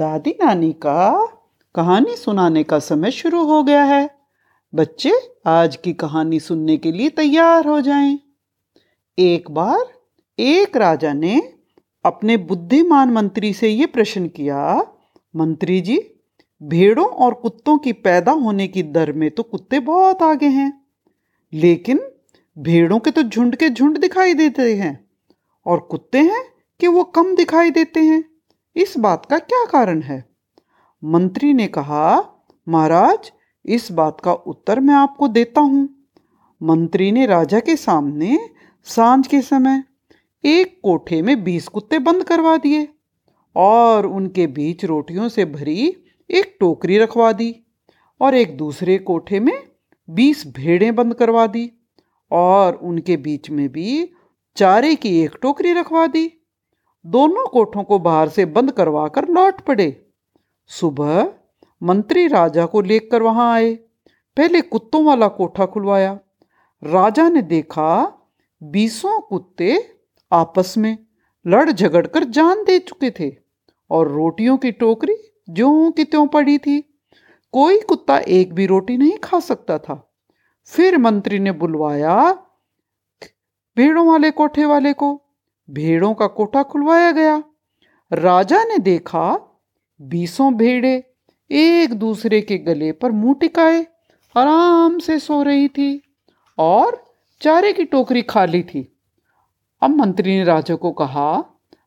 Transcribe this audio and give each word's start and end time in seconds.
दादी 0.00 0.30
नानी 0.30 0.72
का, 0.72 1.26
कहानी 1.74 2.16
सुनाने 2.16 2.62
का 2.64 2.78
समय 2.78 3.10
शुरू 3.10 3.42
हो 3.44 3.62
गया 3.62 3.82
है 3.84 4.10
बच्चे, 4.74 5.12
आज 5.46 5.76
की 5.76 5.92
कहानी 5.92 6.40
सुनने 6.40 6.76
के 6.76 6.92
लिए 6.92 7.08
तैयार 7.08 7.66
हो 7.66 7.80
जाएँ। 7.80 8.18
एक 9.18 9.50
बार, 9.50 9.82
एक 10.38 10.76
राजा 10.76 11.12
ने 11.12 11.54
अपने 12.04 12.36
बुद्धिमान 12.36 13.10
मंत्री 13.10 13.52
से 13.52 13.68
ये 13.68 13.86
प्रश्न 13.86 14.28
किया, 14.28 14.86
मंत्री 15.36 15.80
जी, 15.80 15.98
भेड़ों 16.62 17.06
और 17.06 17.34
कुत्तों 17.34 17.78
की 17.78 17.92
पैदा 17.92 18.32
होने 18.32 18.68
की 18.68 18.82
दर 18.82 19.12
में 19.12 19.30
तो 19.30 19.42
कुत्ते 19.42 19.80
बहुत 19.80 20.22
आगे 20.22 20.46
हैं, 20.46 20.72
लेकिन 21.54 22.00
भेड़ों 22.58 22.98
के 22.98 23.10
तो 23.10 23.22
झुंड 23.22 23.56
के 23.56 23.70
झुंड 23.70 23.98
दिखाई 23.98 24.34
देते 24.34 24.74
हैं 24.76 25.08
और 25.66 25.78
कुत्ते 25.80 26.18
हैं 26.18 26.42
कि 26.80 26.86
वो 26.86 27.04
कम 27.04 27.36
दिखाई 27.36 27.70
देते 27.70 28.00
हैं 28.00 28.29
इस 28.76 28.98
बात 28.98 29.26
का 29.26 29.38
क्या 29.38 29.64
कारण 29.64 30.02
है? 30.02 30.28
मंत्री 31.04 31.52
ने 31.52 31.66
कहा, 31.66 32.24
महाराज, 32.68 33.32
इस 33.66 33.92
बात 33.92 34.20
का 34.20 34.32
उत्तर 34.32 34.80
मैं 34.80 34.94
आपको 34.94 35.28
देता 35.28 35.60
हूँ। 35.60 36.06
मंत्री 36.62 37.12
ने 37.12 37.26
राजा 37.26 37.60
के 37.60 37.76
सामने 37.76 38.50
साँझ 38.84 39.26
के 39.26 39.40
समय 39.42 39.82
एक 40.44 40.80
कोठे 40.82 41.22
में 41.22 41.44
बीस 41.44 41.68
कुत्ते 41.68 41.98
बंद 41.98 42.24
करवा 42.24 42.56
दिए 42.56 42.88
और 43.56 44.06
उनके 44.06 44.46
बीच 44.46 44.84
रोटियों 44.84 45.28
से 45.28 45.44
भरी 45.44 45.96
एक 46.30 46.56
टोकरी 46.60 46.98
रखवा 46.98 47.32
दी 47.32 47.64
और 48.20 48.34
एक 48.34 48.56
दूसरे 48.56 48.98
कोठे 48.98 49.40
में 49.40 49.68
बीस 50.10 50.46
भेड़ें 50.46 50.94
बंद 50.94 51.14
करवा 51.14 51.46
दी 51.46 51.72
और 52.30 52.74
उनके 52.74 53.16
बीच 53.16 53.50
में 53.50 53.68
भी 53.68 54.12
चारे 54.56 54.94
की 54.94 55.20
एक 55.20 55.38
टोकरी 55.42 55.72
रखवा 55.72 56.06
दी। 56.06 56.39
दोनों 57.06 57.48
कोठों 57.48 57.84
को 57.84 57.98
बाहर 57.98 58.28
से 58.28 58.44
बंद 58.44 58.72
करवा 58.72 59.08
कर 59.08 59.28
लौट 59.28 59.60
पड़े। 59.60 60.06
सुबह 60.66 61.32
मंत्री 61.82 62.26
राजा 62.26 62.66
को 62.66 62.80
लेकर 62.80 63.22
वहाँ 63.22 63.54
आए। 63.54 63.74
पहले 64.36 64.60
कुत्तों 64.60 65.04
वाला 65.04 65.28
कोठा 65.28 65.66
खुलवाया। 65.66 66.18
राजा 66.84 67.28
ने 67.28 67.42
देखा, 67.42 68.18
बीसों 68.62 69.20
कुत्ते 69.20 69.96
आपस 70.32 70.78
में 70.78 70.98
लड़ 71.46 71.70
झगड़ 71.70 72.06
कर 72.06 72.24
जान 72.24 72.64
दे 72.64 72.78
चुके 72.78 73.10
थे 73.10 73.36
और 73.90 74.08
रोटियों 74.08 74.56
की 74.56 74.72
टोकरी 74.72 75.16
ज्यों 75.50 75.90
की 75.90 76.04
त्यों 76.04 76.26
पड़ी 76.26 76.58
थी। 76.58 76.80
कोई 77.52 77.80
कुत्ता 77.80 78.18
एक 78.18 78.54
भी 78.54 78.66
रोटी 78.66 78.96
नहीं 78.96 79.18
खा 79.18 79.40
सकता 79.40 79.78
था। 79.78 80.12
फिर 80.66 80.98
मंत्री 80.98 81.38
ने 81.38 81.52
बुलवाया, 81.52 82.32
भेड़ों 83.76 84.06
वाले 84.06 84.30
कोठे 84.30 84.64
वाले 84.64 84.92
को 84.92 85.22
भेड़ों 85.70 86.14
का 86.14 86.26
कोठा 86.26 86.62
खुलवाया 86.62 87.12
गया। 87.12 87.44
राजा 88.12 88.64
ने 88.64 88.78
देखा, 88.78 89.58
बीसों 90.02 90.54
भेड़े 90.54 91.04
एक 91.50 91.94
दूसरे 91.94 92.40
के 92.40 92.58
गले 92.58 92.92
पर 92.92 93.10
मुँह 93.10 93.34
टिकाए, 93.34 93.86
आराम 94.36 94.98
से 94.98 95.18
सो 95.18 95.42
रही 95.42 95.68
थी 95.68 96.02
और 96.58 97.04
चारे 97.40 97.72
की 97.72 97.84
टोकरी 97.84 98.22
खाली 98.22 98.62
थी। 98.62 98.96
अब 99.82 99.90
मंत्री 99.90 100.30
ने 100.30 100.44
राजा 100.44 100.74
को 100.74 100.92
कहा, 100.92 101.44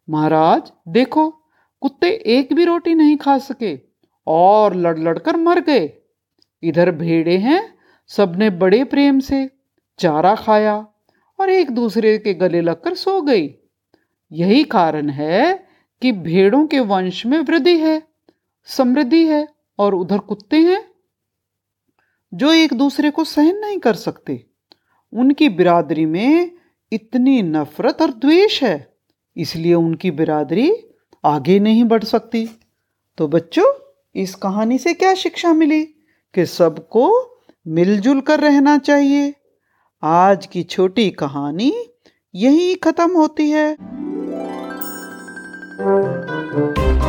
महाराज, 0.10 0.72
देखो, 0.88 1.30
कुत्ते 1.82 2.10
एक 2.10 2.54
भी 2.54 2.66
रोटी 2.66 2.96
नहीं 2.96 3.18
खा 3.18 3.38
सके 3.38 3.80
और 4.28 4.76
लड़ 4.76 5.00
लड़कर 5.00 5.36
मर 5.36 5.60
गए। 5.60 5.94
इधर 6.64 6.92
भेड़े 6.92 7.38
हैं, 7.38 7.78
सबने 8.08 8.50
बड़े 8.50 8.84
प्रेम 8.84 9.20
से 9.20 9.50
चारा 10.00 10.36
खाया 10.36 10.88
और 11.40 11.50
एक 11.50 11.72
दूसरे 11.72 12.18
के 12.18 12.34
गले 12.34 12.62
लगकर 12.62 12.94
सो 12.94 13.22
गई। 13.22 13.56
यही 14.34 14.64
कारण 14.64 15.10
है 15.10 15.68
कि 16.02 16.12
भेड़ों 16.12 16.68
के 16.68 16.80
वंश 16.80 17.26
में 17.26 17.40
वृद्धि 17.40 17.78
है, 17.78 18.04
समृद्धि 18.66 19.28
है 19.28 19.48
और 19.80 19.96
उधर 19.96 20.18
कुत्ते 20.18 20.58
हैं, 20.58 20.92
जो 22.34 22.54
एक 22.54 22.74
दूसरे 22.74 23.12
को 23.12 23.24
सहन 23.24 23.56
नहीं 23.56 23.80
कर 23.80 23.94
सकते। 23.94 24.46
उनकी 25.14 25.50
बिरादरी 25.50 26.06
में 26.06 26.52
इतनी 26.92 27.42
नफरत 27.42 28.02
और 28.02 28.12
द्वेष 28.12 28.64
है, 28.64 28.98
इसलिए 29.38 29.74
उनकी 29.74 30.12
बिरादरी 30.12 30.74
आगे 31.26 31.60
नहीं 31.60 31.84
बढ़ 31.84 32.04
सकती। 32.04 32.50
तो 33.18 33.28
बच्चों, 33.28 33.74
इस 34.16 34.36
कहानी 34.36 34.78
से 34.78 34.94
क्या 34.94 35.14
शिक्षा 35.14 35.54
मिली? 35.54 35.84
कि 36.34 36.46
सबको 36.46 37.36
मिलजुल 37.68 38.22
कर 38.22 38.40
रहना 38.40 38.78
चाहिए। 38.78 39.34
आज 40.04 40.46
की 40.46 40.64
छोटी 40.64 41.10
कहानी 41.10 41.74
यही 42.36 42.76
खत्म 42.76 43.12
होती 43.12 43.50
है। 43.50 44.03
Música 45.78 47.03